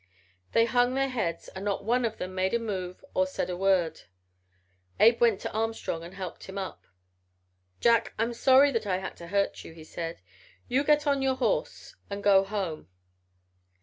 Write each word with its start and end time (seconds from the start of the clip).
"They 0.53 0.65
hung 0.65 0.95
their 0.95 1.09
heads 1.09 1.47
and 1.49 1.63
not 1.63 1.83
one 1.83 2.05
of 2.05 2.17
them 2.17 2.33
made 2.33 2.55
a 2.55 2.57
move 2.57 3.05
or 3.13 3.27
said 3.27 3.51
a 3.51 3.55
word. 3.55 4.01
Abe 4.99 5.21
went 5.21 5.41
to 5.41 5.51
Armstrong 5.51 6.03
and 6.03 6.15
helped 6.15 6.45
him 6.45 6.57
up. 6.57 6.87
"'Jack, 7.81 8.15
I'm 8.17 8.33
sorry 8.33 8.71
that 8.71 8.87
I 8.87 8.97
had 8.97 9.15
to 9.17 9.27
hurt 9.27 9.63
you,' 9.63 9.73
he 9.73 9.83
said. 9.83 10.21
'You 10.67 10.83
get 10.83 11.05
on 11.05 11.17
to 11.17 11.23
your 11.25 11.35
horse 11.35 11.95
and 12.09 12.23
go 12.23 12.43
home.' 12.43 12.89